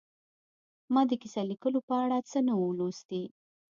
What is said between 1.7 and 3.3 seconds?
په اړه څه نه وو لوستي